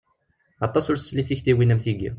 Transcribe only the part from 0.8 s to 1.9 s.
ur tesli i tiktiwin am